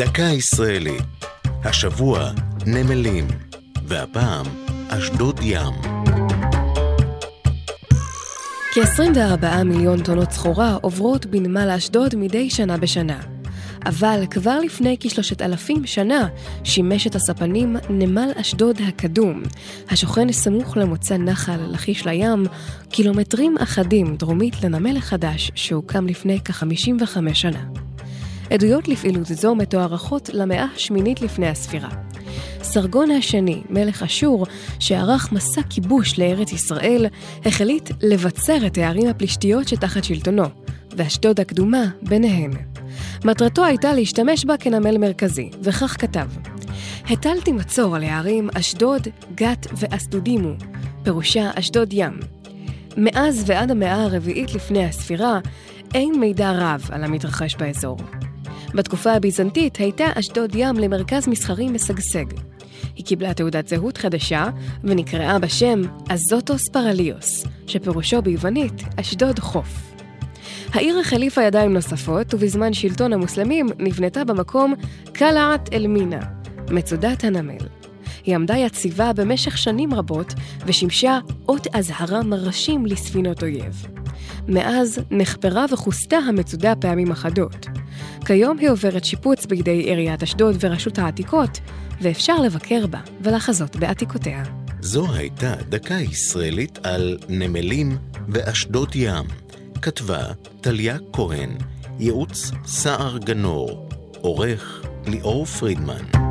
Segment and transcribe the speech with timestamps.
[0.00, 1.02] דקה ישראלית.
[1.64, 2.30] השבוע
[2.66, 3.26] נמלים,
[3.86, 4.46] והפעם
[4.88, 5.72] אשדוד ים.
[8.74, 13.20] כ-24 מיליון טונות סחורה עוברות בנמל אשדוד מדי שנה בשנה.
[13.86, 16.28] אבל כבר לפני כשלושת אלפים שנה
[16.64, 19.42] שימש את הספנים נמל אשדוד הקדום,
[19.90, 22.46] השוכן סמוך למוצא נחל לכיש לים,
[22.90, 27.89] קילומטרים אחדים דרומית לנמל החדש שהוקם לפני כ-55 שנה.
[28.50, 31.88] עדויות לפעילות זו מתוארכות למאה השמינית לפני הספירה.
[32.62, 34.46] סרגון השני, מלך אשור,
[34.78, 37.06] שערך מסע כיבוש לארץ ישראל,
[37.44, 40.44] החליט לבצר את הערים הפלישתיות שתחת שלטונו,
[40.96, 42.50] ואשדוד הקדומה ביניהן.
[43.24, 46.26] מטרתו הייתה להשתמש בה כנמל מרכזי, וכך כתב:
[47.10, 50.52] הטלתי מצור על הערים אשדוד, גת ואסדודימו,
[51.02, 52.20] פירושה אשדוד ים.
[52.96, 55.38] מאז ועד המאה הרביעית לפני הספירה,
[55.94, 57.96] אין מידע רב על המתרחש באזור.
[58.74, 62.24] בתקופה הביזנטית הייתה אשדוד ים למרכז מסחרי משגשג.
[62.96, 64.48] היא קיבלה תעודת זהות חדשה
[64.84, 69.92] ונקראה בשם אזוטוס פרליוס, שפירושו ביוונית אשדוד חוף.
[70.72, 74.74] העיר החליפה ידיים נוספות, ובזמן שלטון המוסלמים נבנתה במקום
[75.12, 76.20] קלעת אל-מינה,
[76.70, 77.66] מצודת הנמל.
[78.24, 80.34] היא עמדה יציבה במשך שנים רבות,
[80.66, 83.86] ושימשה אות אזהרה מרשים לספינות אויב.
[84.48, 87.66] מאז נחפרה וכוסתה המצודה פעמים אחדות.
[88.26, 91.60] כיום היא עוברת שיפוץ בידי עיריית אשדוד ורשות העתיקות,
[92.02, 94.42] ואפשר לבקר בה ולחזות בעתיקותיה.
[94.80, 97.98] זו הייתה דקה ישראלית על נמלים
[98.28, 99.24] ואשדוד ים.
[99.82, 100.22] כתבה
[100.60, 101.50] טליה כהן,
[101.98, 103.88] ייעוץ סער גנור,
[104.20, 106.29] עורך ליאור פרידמן.